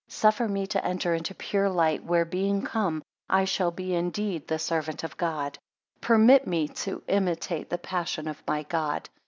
Suffer 0.07 0.47
me 0.47 0.65
to 0.65 0.83
enter 0.83 1.13
into 1.13 1.35
pure 1.35 1.69
light, 1.69 2.03
where 2.03 2.25
being 2.25 2.63
come, 2.63 3.03
I 3.29 3.45
shall 3.45 3.69
be 3.69 3.93
indeed 3.93 4.47
the 4.47 4.57
servant 4.57 5.03
of 5.03 5.15
God. 5.15 5.59
16 5.97 6.01
Permit 6.01 6.47
me 6.47 6.67
to 6.69 7.03
imitate 7.07 7.69
the 7.69 7.77
passion 7.77 8.27
of 8.27 8.41
my 8.47 8.63
God. 8.63 9.09